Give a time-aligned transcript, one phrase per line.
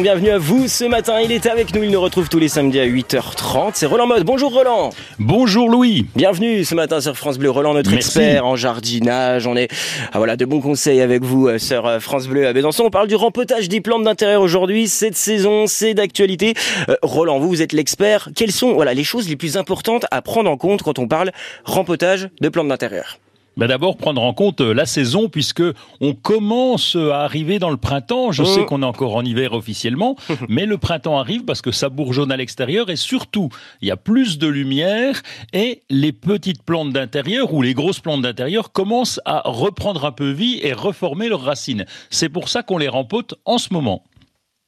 [0.00, 0.68] Bienvenue à vous.
[0.68, 3.84] Ce matin, il est avec nous, il nous retrouve tous les samedis à 8h30, c'est
[3.84, 4.24] Roland Mode.
[4.24, 4.88] Bonjour Roland.
[5.18, 6.06] Bonjour Louis.
[6.16, 8.06] Bienvenue ce matin sur France Bleu, Roland notre Merci.
[8.06, 9.68] expert en jardinage, on est
[10.12, 12.84] ah, voilà de bons conseils avec vous euh, sur euh, France Bleu à Besançon.
[12.84, 16.54] On parle du rempotage des plantes d'intérieur aujourd'hui, cette saison, c'est d'actualité.
[16.88, 20.22] Euh, Roland, vous, vous êtes l'expert, quelles sont voilà les choses les plus importantes à
[20.22, 21.32] prendre en compte quand on parle
[21.66, 23.18] rempotage de plantes d'intérieur?
[23.56, 25.62] Bah D'abord prendre en compte euh, la saison puisque
[26.00, 28.32] on commence à arriver dans le printemps.
[28.32, 28.46] Je Mmh.
[28.46, 30.16] sais qu'on est encore en hiver officiellement,
[30.48, 33.48] mais le printemps arrive parce que ça bourgeonne à l'extérieur et surtout
[33.80, 38.22] il y a plus de lumière et les petites plantes d'intérieur ou les grosses plantes
[38.22, 41.84] d'intérieur commencent à reprendre un peu vie et reformer leurs racines.
[42.10, 44.02] C'est pour ça qu'on les rempote en ce moment.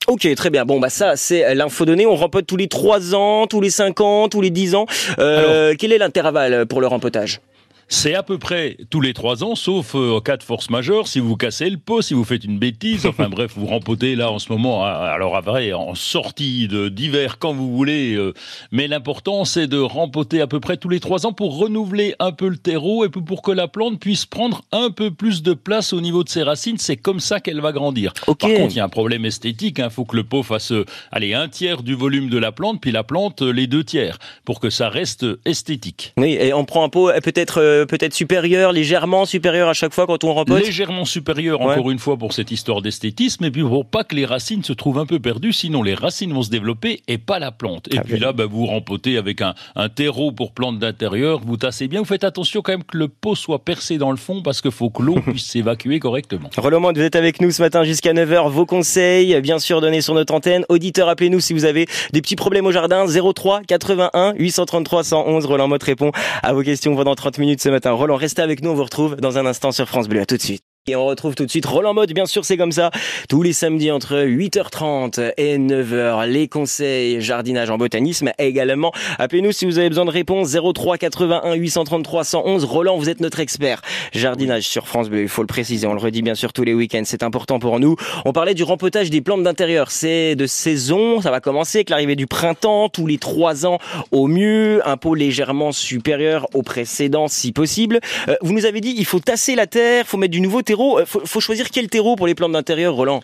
[0.06, 0.66] Ok, très bien.
[0.66, 2.04] Bon, bah ça, c'est l'info donnée.
[2.04, 4.84] On rempote tous les 3 ans, tous les 5 ans, tous les 10 ans.
[5.18, 7.40] Euh, quel est l'intervalle pour le rempotage?
[7.88, 11.06] C'est à peu près tous les trois ans, sauf euh, en cas de force majeure,
[11.06, 14.30] si vous cassez le pot, si vous faites une bêtise, enfin bref, vous rempotez là
[14.30, 18.32] en ce moment, alors à vrai, en sortie de- d'hiver quand vous voulez, euh,
[18.72, 22.32] mais l'important c'est de rempoter à peu près tous les trois ans pour renouveler un
[22.32, 25.92] peu le terreau et pour que la plante puisse prendre un peu plus de place
[25.92, 28.12] au niveau de ses racines, c'est comme ça qu'elle va grandir.
[28.26, 28.38] Ok.
[28.40, 30.84] Par contre, il y a un problème esthétique, il faut que le pot fasse, euh,
[31.12, 34.18] allez, un tiers du volume de la plante, puis la plante euh, les deux tiers,
[34.44, 36.12] pour que ça reste esthétique.
[36.16, 39.92] Oui, et on prend un pot euh, peut-être euh, peut-être supérieur, légèrement supérieur à chaque
[39.92, 40.64] fois quand on rempote.
[40.64, 41.72] légèrement supérieur Ouais.
[41.74, 44.72] encore une fois pour cette histoire d'esthétisme et puis pour pas que les racines se
[44.72, 47.98] trouvent un peu perdues sinon les racines vont se développer et pas la plante et
[47.98, 51.88] Ah, puis là bah, vous rempotez avec un, un terreau pour plante d'intérieur vous tassez
[51.88, 54.60] bien vous faites attention quand même que le pot soit percé dans le fond parce
[54.60, 58.12] qu'il faut que l'eau puisse s'évacuer correctement Roland vous êtes avec nous ce matin jusqu'à
[58.12, 58.50] 9h.
[58.50, 60.64] Vos conseils, bien sûr, donnés sur notre antenne.
[60.68, 63.06] Auditeurs, appelez-nous si vous avez des petits problèmes au jardin.
[63.06, 65.46] 03 81 833 111.
[65.46, 66.10] Roland Mott répond
[66.42, 67.92] à vos questions pendant 30 minutes ce matin.
[67.92, 68.70] Roland, restez avec nous.
[68.70, 70.20] On vous retrouve dans un instant sur France Bleu.
[70.20, 70.73] À tout de suite.
[70.86, 72.90] Et on retrouve tout de suite Roland Mode, bien sûr c'est comme ça,
[73.30, 78.92] tous les samedis entre 8h30 et 9h, les conseils jardinage en botanisme également.
[79.18, 82.64] Appelez-nous si vous avez besoin de réponses, 03 81 833 111.
[82.64, 83.80] Roland, vous êtes notre expert
[84.12, 86.74] jardinage sur France Bleu, il faut le préciser, on le redit bien sûr tous les
[86.74, 87.96] week-ends, c'est important pour nous.
[88.26, 92.14] On parlait du rempotage des plantes d'intérieur, c'est de saison, ça va commencer avec l'arrivée
[92.14, 93.78] du printemps, tous les 3 ans
[94.12, 98.00] au mieux, un pot légèrement supérieur au précédent si possible.
[98.28, 101.06] Euh, vous nous avez dit, il faut tasser la terre, faut mettre du nouveau Euh,
[101.06, 103.22] faut, faut choisir quel terreau pour les plantes d'intérieur, Roland?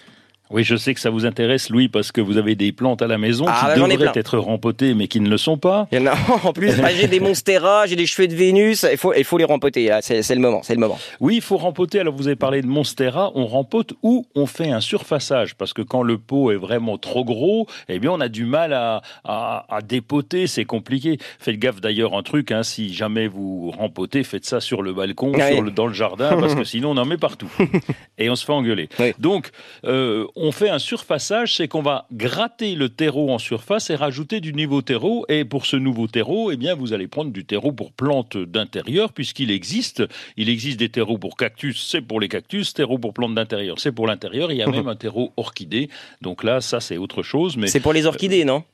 [0.51, 3.07] Oui je sais que ça vous intéresse Louis parce que vous avez des plantes à
[3.07, 5.87] la maison Ah, bah, qui ai devraient être rempotées mais qui ne le sont pas
[5.93, 6.73] Il y en a en plus.
[6.99, 8.85] J'ai des monstera, j'ai des cheveux de Vénus.
[8.91, 9.87] Il faut, il faut les rempoter.
[9.89, 10.01] là.
[10.03, 10.63] C'est le moment.
[10.63, 10.99] C'est le moment.
[11.21, 12.01] Oui, il faut rempoter.
[12.01, 13.33] Alors, vous avez parlé de Monstera.
[13.35, 15.55] On rempote ou on fait un surfaçage.
[15.55, 18.73] Parce que quand le pot est vraiment trop gros, eh bien, on a du mal
[18.73, 20.47] à, à, à dépoter.
[20.47, 21.19] C'est compliqué.
[21.39, 25.33] Faites gaffe d'ailleurs, un truc, hein, si jamais vous rempotez, faites ça sur le balcon,
[25.35, 25.41] oui.
[25.53, 27.51] sur le, dans le jardin, parce que sinon, on en met partout.
[28.19, 28.89] Et on se fait engueuler.
[29.19, 29.51] Donc,
[29.85, 34.41] euh, on fait un surfaçage, c'est qu'on va gratter le terreau en surface et rajouter
[34.41, 35.27] du nouveau terreau.
[35.29, 39.13] Et pour ce nouveau terreau, eh bien, vous allez prendre du terreau pour plantes d'intérieur,
[39.13, 40.03] puisqu'il existe.
[40.39, 42.73] Il existe des terreaux pour cactus, c'est pour les cactus.
[42.73, 44.51] Terreau pour plantes d'intérieur, c'est pour l'intérieur.
[44.51, 45.91] Il y a même un terreau orchidée.
[46.23, 47.59] Donc là, ça, c'est autre chose.
[47.59, 48.65] Mais C'est pour les orchidées, non?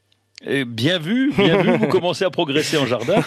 [0.66, 3.22] Bien vu, bien vu, vous commencez à progresser en jardin.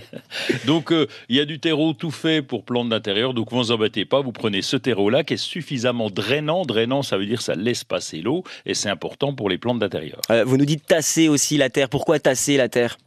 [0.66, 3.72] donc, euh, il y a du terreau tout fait pour plantes d'intérieur, donc vous vous
[3.72, 6.62] embêtez pas, vous prenez ce terreau-là qui est suffisamment drainant.
[6.62, 10.20] Drainant, ça veut dire ça laisse passer l'eau, et c'est important pour les plantes d'intérieur.
[10.30, 11.88] Euh, Vous nous dites tasser aussi la terre.
[11.88, 12.98] Pourquoi tasser la terre?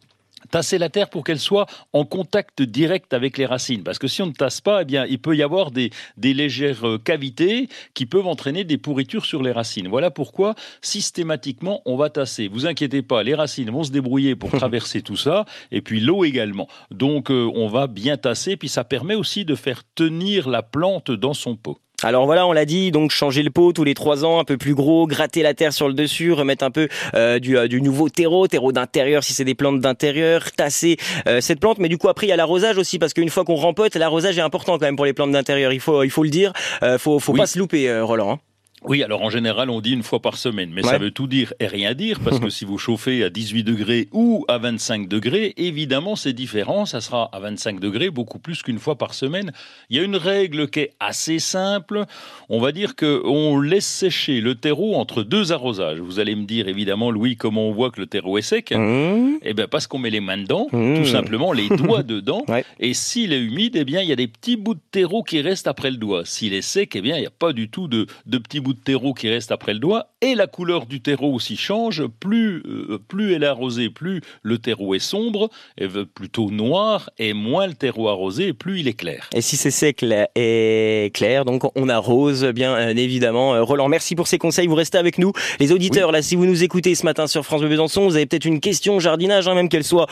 [0.52, 3.84] Tasser la terre pour qu'elle soit en contact direct avec les racines.
[3.84, 6.34] Parce que si on ne tasse pas, eh bien, il peut y avoir des, des
[6.34, 9.88] légères euh, cavités qui peuvent entraîner des pourritures sur les racines.
[9.88, 12.48] Voilà pourquoi, systématiquement, on va tasser.
[12.48, 16.24] Vous inquiétez pas, les racines vont se débrouiller pour traverser tout ça, et puis l'eau
[16.24, 16.68] également.
[16.92, 21.12] Donc, euh, on va bien tasser, puis ça permet aussi de faire tenir la plante
[21.12, 21.80] dans son pot.
[22.08, 24.58] Alors voilà, on l'a dit, donc changer le pot tous les trois ans, un peu
[24.58, 27.82] plus gros, gratter la terre sur le dessus, remettre un peu euh, du, euh, du
[27.82, 31.80] nouveau terreau, terreau d'intérieur si c'est des plantes d'intérieur, tasser euh, cette plante.
[31.80, 34.38] Mais du coup après il y a l'arrosage aussi parce qu'une fois qu'on rempote, l'arrosage
[34.38, 35.74] est important quand même pour les plantes d'intérieur.
[35.74, 37.40] Il faut, il faut le dire, euh, faut, faut Oui.
[37.40, 38.34] pas se louper, euh, Roland.
[38.34, 38.40] hein.
[38.88, 40.92] Oui, alors en général, on dit une fois par semaine, mais Ouais.
[40.92, 44.08] ça veut tout dire et rien dire, parce que si vous chauffez à 18 degrés
[44.12, 48.80] ou à 25 degrés, évidemment, c'est différent, ça sera à 25 degrés beaucoup plus qu'une
[48.80, 49.52] fois par semaine.
[49.90, 52.06] Il y a une règle qui est assez simple,
[52.50, 56.00] on va dire que on laisse sécher le terreau entre deux arrosages.
[56.00, 59.40] Vous allez me dire, évidemment, Louis, comment on voit que le terreau est sec Mmh.
[59.44, 60.96] Eh bien, parce qu'on met les mains dedans, Mmh.
[60.98, 62.44] tout simplement, les doigts dedans.
[62.48, 62.64] Ouais.
[62.80, 65.42] Et s'il est humide, eh bien, il y a des petits bouts de terreau qui
[65.42, 66.24] restent après le doigt.
[66.26, 68.74] S'il est sec, eh bien, il n'y a pas du tout de, de petits bouts
[68.76, 72.04] de terreau qui reste après le doigt, et la couleur du terreau aussi change.
[72.20, 77.34] Plus, euh, plus elle est arrosée, plus le terreau est sombre, et plutôt noir, et
[77.34, 79.30] moins le terreau arrosé, plus il est clair.
[79.34, 80.06] Et si c'est sec
[80.36, 83.64] et clair, donc on arrose, bien évidemment.
[83.66, 84.68] Roland, merci pour ces conseils.
[84.68, 85.32] Vous restez avec nous.
[85.60, 88.26] Les auditeurs, là, si vous nous écoutez ce matin sur France Bleu Besançon, vous avez
[88.26, 90.08] peut-être une question jardinage, hein, même qu'elle soit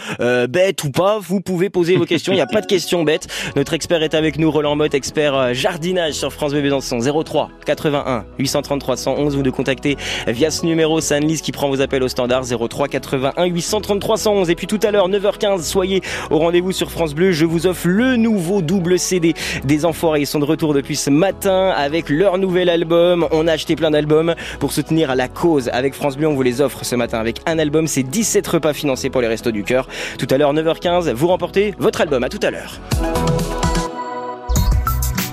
[0.50, 2.34] bête ou pas, vous pouvez poser vos questions.
[2.34, 3.28] Il n'y a pas de questions bêtes.
[3.56, 7.00] Notre expert est avec nous, Roland Mott, expert jardinage sur France Bleu Besançon.
[7.24, 9.36] 03 81 833 111.
[9.36, 9.98] Vous nous contactez
[10.28, 11.02] via ce numéro.
[11.02, 14.50] C'est Annelise qui prend vos appels au standard 03 81 833 111.
[14.50, 17.32] Et puis tout à l'heure, 9h15, soyez au rendez-vous sur France Bleu.
[17.32, 19.34] Je vous offre le nouveau double CD
[19.64, 20.22] des Enfoirés.
[20.22, 23.28] Ils sont de retour depuis ce matin avec leur nouvel album.
[23.32, 25.70] On a acheté plein d'albums pour soutenir la cause.
[25.74, 27.88] Avec France Bleu, on vous les offre ce matin avec un album.
[27.88, 29.88] C'est 17 repas financés pour les Restos du Cœur.
[30.18, 32.24] Tout à l'heure, 9h15, vous remportez votre album.
[32.24, 32.80] À tout à l'heure.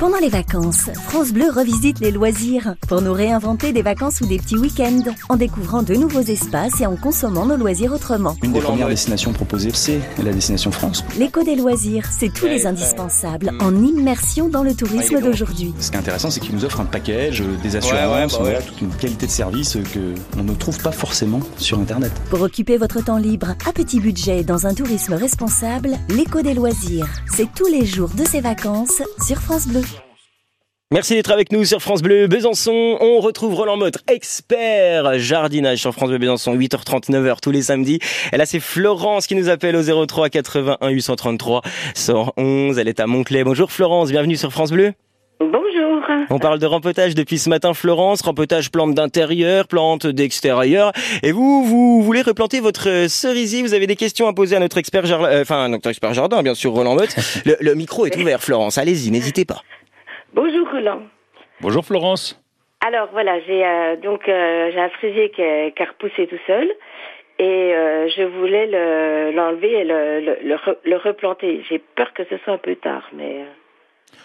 [0.00, 4.38] Pendant les vacances, France Bleu revisite les loisirs pour nous réinventer des vacances ou des
[4.38, 8.34] petits week-ends en découvrant de nouveaux espaces et en consommant nos loisirs autrement.
[8.42, 11.04] Une des premières destinations proposées, c'est la destination France.
[11.18, 15.74] L'éco des loisirs, c'est tous les indispensables en immersion dans le tourisme d'aujourd'hui.
[15.78, 18.80] Ce qui est intéressant, c'est qu'il nous offre un package, euh, des assurances, bah toute
[18.80, 22.12] une qualité de service que on ne trouve pas forcément sur Internet.
[22.30, 27.06] Pour occuper votre temps libre à petit budget dans un tourisme responsable, l'éco des loisirs,
[27.36, 29.82] c'est tous les jours de ses vacances sur France Bleu.
[30.92, 32.96] Merci d'être avec nous sur France Bleu Besançon.
[33.00, 38.00] On retrouve Roland Motte, expert jardinage sur France Bleu Besançon, 8h39 tous les samedis.
[38.32, 41.62] Et là, c'est Florence qui nous appelle au 03 81 833
[41.94, 42.76] 111.
[42.76, 43.44] Elle est à Montclair.
[43.44, 44.94] Bonjour Florence, bienvenue sur France Bleu.
[45.38, 45.60] Bonjour.
[46.28, 48.22] On parle de rempotage depuis ce matin, Florence.
[48.22, 50.92] Rempotage plantes d'intérieur, plantes d'extérieur.
[51.22, 53.62] Et vous, vous voulez replanter votre cerisier?
[53.62, 56.42] Vous avez des questions à poser à notre expert, jardin, euh, enfin, notre expert jardin,
[56.42, 57.14] bien sûr, Roland Motte.
[57.44, 58.76] Le, le micro est ouvert, Florence.
[58.76, 59.62] Allez-y, n'hésitez pas.
[60.32, 61.02] Bonjour Roland.
[61.60, 62.40] Bonjour Florence.
[62.86, 66.70] Alors voilà, j'ai euh, donc euh, j'ai un fraisier qui, a repoussé tout seul
[67.38, 68.66] et euh, je voulais
[69.32, 70.38] l'enlever et le,
[70.84, 71.62] le, replanter.
[71.68, 73.44] J'ai peur que ce soit un peu tard, mais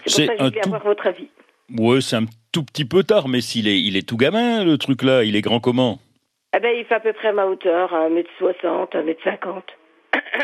[0.05, 1.29] c'est pour ça que je voulais avoir votre avis.
[1.77, 4.77] Oui, c'est un tout petit peu tard, mais s'il est, il est tout gamin le
[4.77, 5.97] truc là, il est grand comment?
[6.55, 9.61] Eh ben, il fait à peu près ma hauteur, 1m60, 1m50.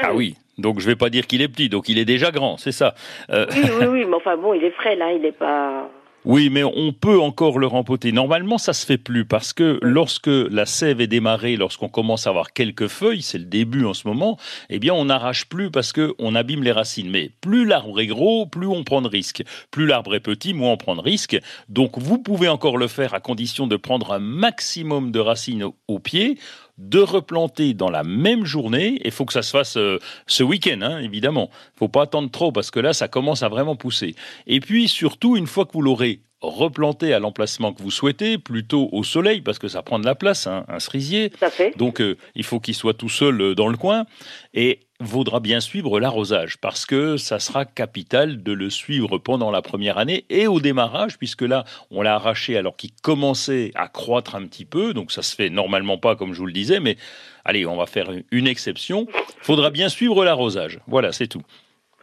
[0.02, 2.58] Ah oui, donc je vais pas dire qu'il est petit, donc il est déjà grand,
[2.58, 2.96] c'est ça.
[3.30, 5.90] Euh, oui, oui, oui, mais enfin bon, il est frais là, il n'est pas.
[6.24, 8.12] Oui, mais on peut encore le rempoter.
[8.12, 12.30] Normalement, ça se fait plus parce que lorsque la sève est démarrée, lorsqu'on commence à
[12.30, 14.38] avoir quelques feuilles, c'est le début en ce moment,
[14.70, 17.10] eh bien, on n'arrache plus parce que on abîme les racines.
[17.10, 19.44] Mais plus l'arbre est gros, plus on prend de risques.
[19.72, 21.40] Plus l'arbre est petit, moins on prend de risques.
[21.70, 25.98] Donc, vous pouvez encore le faire à condition de prendre un maximum de racines au
[25.98, 26.38] pied
[26.82, 29.00] de replanter dans la même journée.
[29.06, 31.50] Il faut que ça se fasse euh, ce week-end, hein, évidemment.
[31.76, 34.16] Il faut pas attendre trop parce que là, ça commence à vraiment pousser.
[34.48, 38.90] Et puis surtout, une fois que vous l'aurez replanter à l'emplacement que vous souhaitez, plutôt
[38.92, 41.32] au soleil, parce que ça prend de la place, hein, un cerisier.
[41.78, 44.06] Donc euh, il faut qu'il soit tout seul euh, dans le coin.
[44.54, 49.62] Et vaudra bien suivre l'arrosage, parce que ça sera capital de le suivre pendant la
[49.62, 54.36] première année et au démarrage, puisque là, on l'a arraché alors qu'il commençait à croître
[54.36, 56.98] un petit peu, donc ça se fait normalement pas comme je vous le disais, mais
[57.46, 59.08] allez, on va faire une exception.
[59.42, 60.80] Faudra bien suivre l'arrosage.
[60.88, 61.42] Voilà, c'est tout.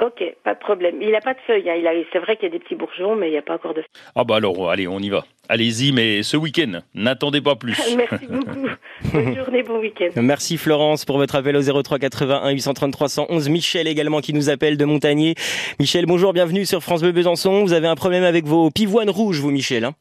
[0.00, 0.96] Ok, pas de problème.
[1.00, 1.68] Il n'a pas de feuilles.
[1.68, 2.04] Hein.
[2.12, 3.80] C'est vrai qu'il y a des petits bourgeons, mais il n'y a pas encore de
[3.80, 4.02] feuilles.
[4.14, 5.24] Ah bah alors, allez, on y va.
[5.48, 7.76] Allez-y, mais ce week-end, n'attendez pas plus.
[7.96, 8.68] Merci beaucoup.
[9.12, 10.10] Bonne journée, bon week-end.
[10.16, 13.48] Merci Florence pour votre appel au 03 81 833 111.
[13.48, 15.34] Michel également qui nous appelle de Montagnier.
[15.80, 17.62] Michel, bonjour, bienvenue sur France Bleu Besançon.
[17.62, 19.94] Vous avez un problème avec vos pivoines rouges, vous Michel hein?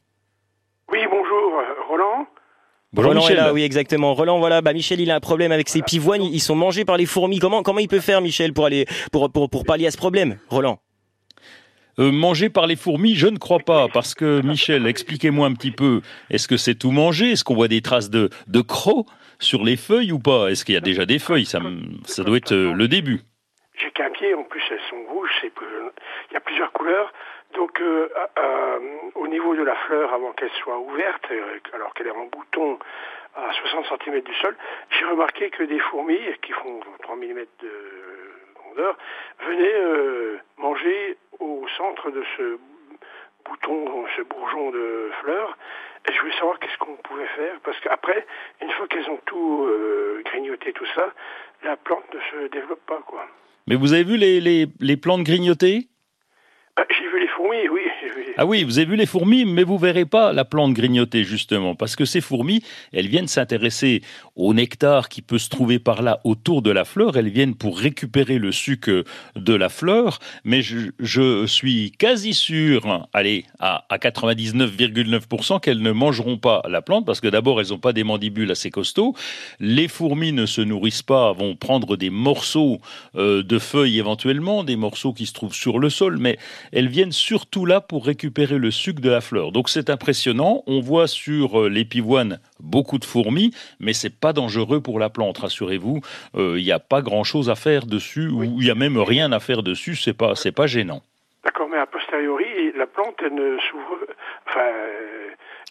[2.96, 4.14] Roland est là, oui, exactement.
[4.14, 6.96] Roland, voilà, bah Michel, il a un problème avec ses pivoines, ils sont mangés par
[6.96, 7.38] les fourmis.
[7.38, 10.38] Comment, comment il peut faire, Michel, pour aller, pour, pour, pour pallier à ce problème,
[10.48, 10.80] Roland?
[11.98, 15.72] Euh, manger par les fourmis, je ne crois pas, parce que Michel, expliquez-moi un petit
[15.72, 16.00] peu.
[16.30, 19.06] Est-ce que c'est tout mangé Est-ce qu'on voit des traces de, de crocs
[19.40, 20.48] sur les feuilles ou pas?
[20.48, 21.44] Est-ce qu'il y a déjà des feuilles?
[21.44, 21.60] Ça,
[22.04, 23.20] ça doit être euh, le début.
[23.82, 27.12] J'ai qu'un pied, en plus elles sont rouges, il y a plusieurs couleurs.
[27.54, 28.78] Donc euh, euh,
[29.14, 32.78] au niveau de la fleur, avant qu'elle soit ouverte, euh, alors qu'elle est en bouton
[33.34, 34.56] à 60 cm du sol,
[34.90, 37.72] j'ai remarqué que des fourmis, qui font 3 mm de
[38.54, 38.96] grandeur,
[39.46, 42.58] venaient manger au centre de ce
[43.44, 45.56] bouton, ce bourgeon de fleurs.
[46.08, 48.26] Et je voulais savoir qu'est-ce qu'on pouvait faire, parce qu'après,
[48.60, 49.68] une fois qu'elles ont tout
[50.24, 51.12] grignoté, tout ça,
[51.62, 53.02] la plante ne se développe pas.
[53.06, 53.24] quoi.
[53.68, 55.86] Mais vous avez vu les, les, les plantes grignotées?
[56.90, 57.87] j'ai vu les fourmis, oui.
[58.40, 61.74] Ah oui, vous avez vu les fourmis, mais vous verrez pas la plante grignoter justement,
[61.74, 62.62] parce que ces fourmis,
[62.92, 64.02] elles viennent s'intéresser
[64.36, 67.16] au nectar qui peut se trouver par là autour de la fleur.
[67.16, 69.02] Elles viennent pour récupérer le sucre
[69.34, 76.38] de la fleur, mais je, suis quasi sûr, allez, à, à 99,9% qu'elles ne mangeront
[76.38, 79.16] pas la plante, parce que d'abord elles n'ont pas des mandibules assez costauds.
[79.58, 82.80] Les fourmis ne se nourrissent pas, vont prendre des morceaux
[83.16, 86.38] euh, de feuilles éventuellement, des morceaux qui se trouvent sur le sol, mais
[86.70, 89.52] elles viennent surtout là pour récupérer le sucre de la fleur.
[89.52, 90.62] Donc c'est impressionnant.
[90.66, 95.10] On voit sur euh, les pivoines beaucoup de fourmis, mais c'est pas dangereux pour la
[95.10, 96.00] plante, rassurez-vous.
[96.36, 99.32] Euh, il n'y a pas grand-chose à faire dessus, ou il n'y a même rien
[99.32, 99.96] à faire dessus.
[99.96, 101.02] C'est pas, c'est pas gênant.
[101.44, 103.98] D'accord, mais a posteriori, la plante elle ne s'ouvre.
[104.48, 104.70] Enfin.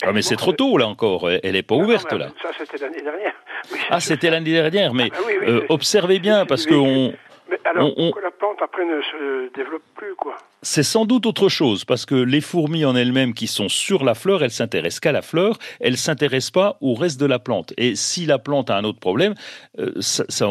[0.04, 2.30] Ah mais c'est trop tôt là encore, elle n'est pas ouverte là.
[2.42, 3.34] Ça c'était l'année dernière.
[3.90, 7.14] ah c'était l'année dernière, mais ah, euh, observez bien parce qu'on
[7.70, 11.86] alors, que la plante après ne se développe plus, quoi C'est sans doute autre chose,
[11.86, 15.22] parce que les fourmis en elles-mêmes qui sont sur la fleur, elles s'intéressent qu'à la
[15.22, 17.74] fleur, elles s'intéressent pas au reste de la plante.
[17.78, 19.36] Et si la plante a un autre problème,
[19.80, 19.92] euh,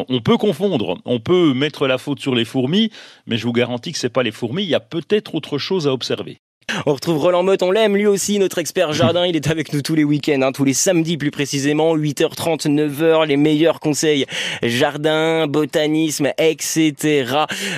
[0.09, 2.91] on peut confondre, on peut mettre la faute sur les fourmis,
[3.25, 4.63] mais je vous garantis que c'est pas les fourmis.
[4.63, 6.37] Il y a peut-être autre chose à observer.
[6.85, 9.25] On retrouve Roland Motte, on l'aime lui aussi, notre expert jardin.
[9.25, 13.25] Il est avec nous tous les week-ends, hein, tous les samedis plus précisément, 8h30, 9h,
[13.25, 14.25] les meilleurs conseils
[14.63, 17.25] jardin, botanisme, etc.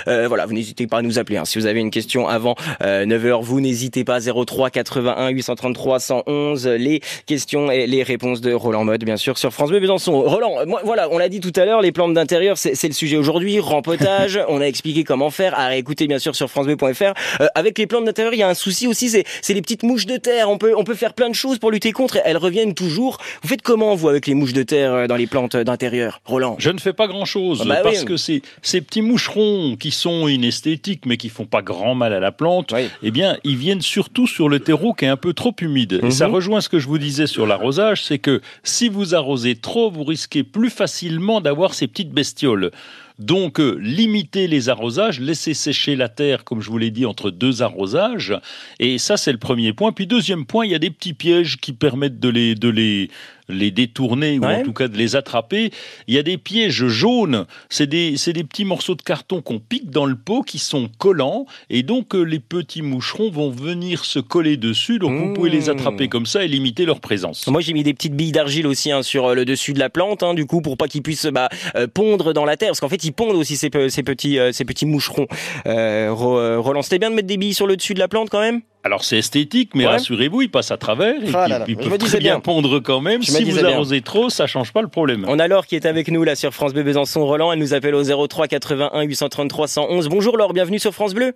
[0.08, 1.38] Euh, voilà, vous n'hésitez pas à nous appeler.
[1.38, 1.46] Hein.
[1.46, 4.20] Si vous avez une question avant 9h, euh, vous n'hésitez pas.
[4.20, 6.68] 03 81 833 111.
[6.68, 10.22] Les questions et les réponses de Roland Motte, bien sûr, sur France Bleu Besançon.
[10.22, 13.18] Roland, moi, voilà, on l'a dit tout à l'heure, les plantes d'intérieur, c'est le sujet
[13.18, 13.60] aujourd'hui.
[13.60, 15.58] Rempotage, on a expliqué comment faire.
[15.58, 17.14] À réécouter, bien sûr, sur francebleu.fr.
[17.42, 20.06] Euh, avec les plantes d'intérieur, il y a un souci aussi, c'est les petites mouches
[20.06, 20.50] de terre.
[20.50, 22.20] On peut, on peut faire plein de choses pour lutter contre.
[22.26, 23.18] Elles reviennent toujours.
[23.42, 26.56] Vous faites comment, vous, avec les mouches de terre euh, dans les plantes d'intérieur, Roland?
[26.60, 30.28] Je ne fais pas grand-chose, ah bah parce que ces, ces petits moucherons qui sont
[30.28, 34.28] inesthétiques, mais qui font pas grand mal à la plante, eh bien, ils viennent surtout
[34.28, 36.00] sur le terreau qui est un peu trop humide.
[36.04, 36.36] Et ça mhm.
[36.36, 40.04] rejoint ce que je vous disais sur l'arrosage, c'est que si vous arrosez trop, vous
[40.04, 42.72] risquez plus facilement d'avoir ces petites bestioles.
[43.20, 47.32] Donc, euh, limiter les arrosages, laisser sécher la terre, comme je vous l'ai dit, entre
[47.32, 48.34] deux arrosages.
[48.80, 49.92] Et ça, c'est le premier point.
[49.92, 53.10] Puis, deuxième point, il y a des petits pièges qui permettent de les, de les,
[53.50, 55.72] les détourner ou en tout cas de les attraper.
[56.08, 59.90] Il y a des pièges jaunes, c'est des, des, petits morceaux de carton qu'on pique
[59.90, 64.20] dans le pot qui sont collants et donc euh, les petits moucherons vont venir se
[64.20, 65.00] coller dessus.
[65.00, 65.72] Donc vous pouvez les mmh.
[65.72, 67.48] attraper comme ça et limiter leur présence.
[67.48, 69.90] Moi j'ai mis des petites billes d'argile aussi hein, sur euh, le dessus de la
[69.90, 72.80] plante, hein, du coup pour pas qu'ils puissent bah, euh, pondre dans la terre, parce
[72.80, 75.28] qu'en fait ils pondent aussi ces, ces petits, ces petits moucherons.
[75.66, 78.62] Roland, c'était bien de mettre des billes sur le dessus de la plante quand même?
[78.84, 82.20] Alors c'est esthétique, mais rassurez-vous, il passe à travers et ah puis, il peut très
[82.20, 83.22] bien, pondre quand même.
[83.22, 85.26] si vous arrosez trop, ça change pas le problème.
[85.28, 87.52] On a Laure qui est avec nous là sur France Bleu Besançon Roland.
[87.52, 90.08] Elle nous appelle au 03 81 833 111.
[90.08, 91.34] Bonjour Laure, bienvenue sur France Bleu.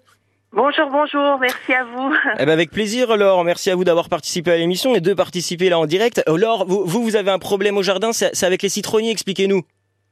[0.53, 2.13] Bonjour, bonjour, merci à vous.
[2.39, 5.67] Eh ben avec plaisir Laure, merci à vous d'avoir participé à l'émission et de participer
[5.67, 6.23] là en direct.
[6.29, 9.63] Euh, Laure, vous, vous avez un problème au jardin, c'est avec les citronniers, expliquez-nous.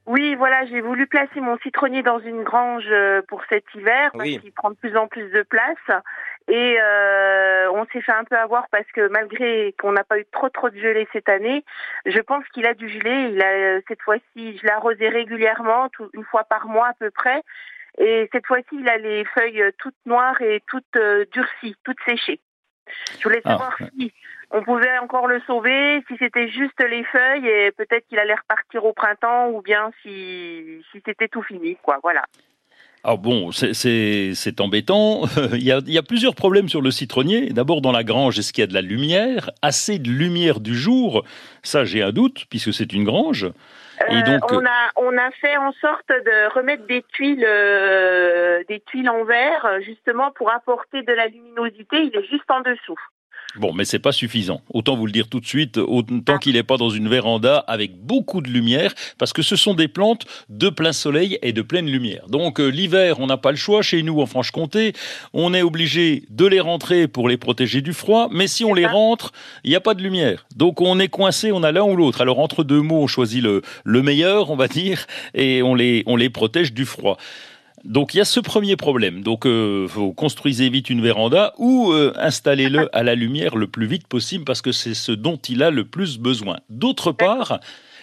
[0.07, 4.29] Oui, voilà, j'ai voulu placer mon citronnier dans une grange euh, pour cet hiver parce
[4.29, 6.01] qu'il prend de plus en plus de place.
[6.47, 10.25] Et euh, on s'est fait un peu avoir parce que malgré qu'on n'a pas eu
[10.31, 11.63] trop trop de gelée cette année,
[12.07, 13.29] je pense qu'il a du gelé.
[13.31, 17.43] Il a cette fois-ci, je l'ai arrosé régulièrement, une fois par mois à peu près.
[17.99, 22.39] Et cette fois-ci, il a les feuilles toutes noires et toutes euh, durcies, toutes séchées.
[23.19, 24.11] Je voulais ah, savoir si
[24.53, 28.85] on pouvait encore le sauver, si c'était juste les feuilles et peut-être qu'il allait repartir
[28.85, 31.99] au printemps ou bien si, si c'était tout fini, quoi.
[32.03, 32.23] Voilà.
[33.03, 35.23] Alors bon, c'est embêtant.
[35.53, 37.49] il, y a, il y, a, plusieurs problèmes sur le citronnier.
[37.49, 39.49] D'abord, dans la grange, est-ce qu'il y a de la lumière?
[39.61, 41.25] Assez de lumière du jour
[41.63, 43.49] Ça, j'ai un doute, puisque c'est une grange.
[44.09, 48.63] Et euh, donc, on, a, on a fait en sorte de remettre des tuiles, euh,
[48.67, 52.03] des tuiles en verre, justement pour apporter de la luminosité.
[52.03, 52.99] Il est juste en dessous.
[53.57, 54.61] Bon, mais c'est pas suffisant.
[54.73, 57.97] Autant vous le dire tout de suite, autant qu'il n'est pas dans une véranda avec
[57.97, 61.87] beaucoup de lumière, parce que ce sont des plantes de plein soleil et de pleine
[61.87, 62.27] lumière.
[62.29, 63.81] Donc euh, l'hiver, on n'a pas le choix.
[63.81, 64.93] Chez nous, en Franche-Comté,
[65.33, 68.85] on est obligé de les rentrer pour les protéger du froid, mais si on les
[68.85, 69.31] rentre,
[69.63, 70.45] il n'y a pas de lumière.
[70.55, 72.21] Donc on est coincé, on a l'un ou l'autre.
[72.21, 76.03] Alors entre deux mots, on choisit le, le meilleur, on va dire, et on les,
[76.05, 77.17] on les protège du froid.
[77.83, 79.23] Donc il y a ce premier problème.
[79.23, 83.87] Donc euh, vous construisez vite une véranda ou euh, installez-le à la lumière le plus
[83.87, 86.59] vite possible parce que c'est ce dont il a le plus besoin.
[86.69, 87.59] D'autre part,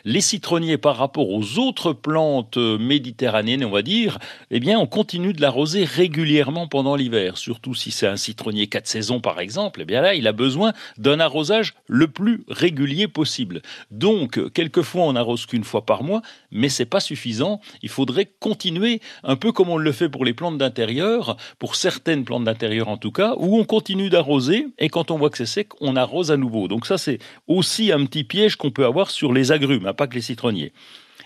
[0.09, 4.19] les citronniers par rapport aux autres plantes méditerranéennes, on va dire,
[4.51, 7.37] eh bien, on continue de l'arroser régulièrement pendant l'hiver.
[7.37, 10.73] Surtout si c'est un citronnier quatre saisons, par exemple, eh bien là, il a besoin
[10.97, 13.61] d'un arrosage le plus régulier possible.
[13.91, 17.61] Donc, quelquefois, on arrose qu'une fois par mois, mais c'est pas suffisant.
[17.83, 22.25] Il faudrait continuer un peu comme on le fait pour les plantes d'intérieur, pour certaines
[22.25, 25.45] plantes d'intérieur en tout cas, où on continue d'arroser et quand on voit que c'est
[25.45, 26.67] sec, on arrose à nouveau.
[26.67, 30.15] Donc ça, c'est aussi un petit piège qu'on peut avoir sur les agrumes, pas que
[30.15, 30.73] les citronniers.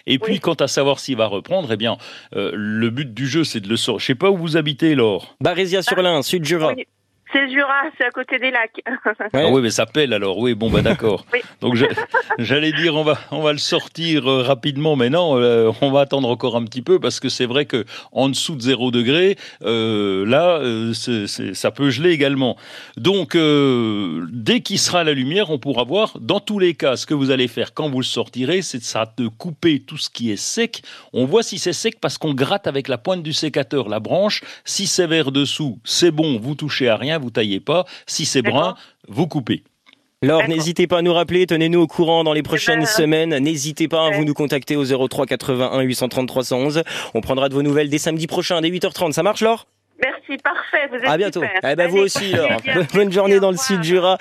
[0.07, 1.97] Et puis, quant à savoir s'il va reprendre, eh bien,
[2.35, 4.01] euh, le but du jeu, c'est de le sortir.
[4.01, 5.37] Je sais pas où vous habitez, Laure.
[5.41, 6.75] Barésia-sur-Lin, Sud-Jura.
[7.33, 8.83] C'est Jura, c'est à côté des lacs.
[9.35, 10.39] Ah oui, mais ça pèle alors.
[10.39, 11.25] Oui, bon, bah d'accord.
[11.61, 11.77] Donc
[12.39, 16.01] j'allais dire, on va, on va le sortir euh, rapidement, mais non, euh, on va
[16.01, 19.37] attendre encore un petit peu parce que c'est vrai que en dessous de 0 degré,
[19.63, 20.61] euh, là,
[21.55, 22.57] ça peut geler également.
[22.97, 26.19] Donc, dès qu'il sera à la lumière, on pourra voir.
[26.21, 29.11] Dans tous les cas, ce que vous allez faire quand vous le sortirez, c'est ça
[29.17, 30.83] de couper tout ce qui est sec.
[31.13, 34.43] On voit si c'est sec parce qu'on gratte avec la pointe du sécateur la branche.
[34.65, 37.85] Si c'est vert dessous, c'est bon, vous touchez à rien vous taillez pas.
[38.07, 38.75] Si c'est brun,
[39.09, 39.63] vous coupez.
[40.23, 43.39] Alors, n'hésitez pas à nous rappeler, tenez-nous au courant dans les prochaines eh ben, semaines.
[43.39, 46.83] N'hésitez pas à vous nous contacter au 03 81 830 311.
[47.15, 49.13] On prendra de vos nouvelles dès samedi prochain, dès 8h30.
[49.13, 49.67] Ça marche, Laure?
[50.01, 50.89] Merci, parfait.
[50.91, 51.43] Vous êtes à bientôt.
[51.43, 52.61] Eh ben, vous aussi, Laure.
[52.95, 54.17] Bonne journée dans le Sud Jura.